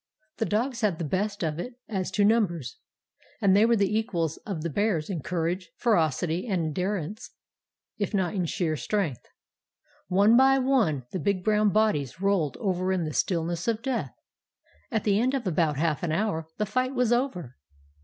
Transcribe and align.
The 0.37 0.47
dogs 0.47 0.81
had 0.81 0.97
the 0.97 1.05
best 1.05 1.43
of 1.43 1.59
it 1.59 1.75
as 1.87 2.09
to 2.13 2.25
numbers, 2.25 2.79
and 3.39 3.55
they 3.55 3.67
were 3.67 3.75
the 3.75 3.95
equals 3.95 4.37
of 4.47 4.63
the 4.63 4.69
bears 4.71 5.11
in 5.11 5.21
courage, 5.21 5.69
ferocity, 5.77 6.47
and 6.47 6.63
endurance, 6.65 7.29
if 7.99 8.11
not 8.11 8.33
in 8.33 8.45
sheer 8.47 8.75
strength. 8.75 9.21
"One 10.07 10.35
by 10.35 10.57
one 10.57 11.05
the 11.11 11.19
big 11.19 11.43
brown 11.43 11.69
bodies 11.69 12.19
rolled 12.19 12.57
over 12.59 12.91
in 12.91 13.03
the 13.03 13.13
stillness 13.13 13.67
of 13.67 13.83
death. 13.83 14.15
At 14.89 15.03
the 15.03 15.19
end 15.19 15.35
of 15.35 15.45
about 15.45 15.77
half 15.77 16.01
an 16.01 16.11
hour 16.11 16.47
the 16.57 16.65
fight 16.65 16.95
was 16.95 17.13
over. 17.13 17.57